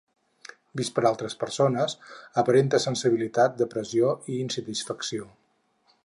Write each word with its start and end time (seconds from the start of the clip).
Vist 0.79 0.93
per 0.95 1.03
altres 1.09 1.35
persones, 1.43 1.93
aparenta 2.43 2.79
sensibilitat, 2.87 3.55
depressió 3.59 4.09
i 4.33 4.39
insatisfacció. 4.47 5.29